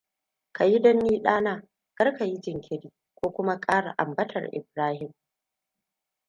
[0.51, 1.63] Ka yi don ni ɗana,
[1.95, 5.13] kar ka yi jinkiri, ko kuma ƙara ambatar Ibrahim.